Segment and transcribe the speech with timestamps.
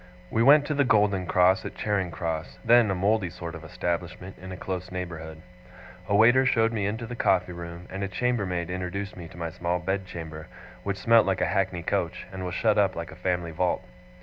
[0.31, 4.35] We went to the Golden Cross at Charing Cross, then a mouldy sort of establishment
[4.41, 5.43] in a close neighbourhood.
[6.09, 9.51] A waiter showed me into the coffee room; and a chambermaid introduced me to my
[9.51, 10.47] small bedchamber,
[10.81, 13.83] which smelt like a hackney coach, and was shut up like a family vault.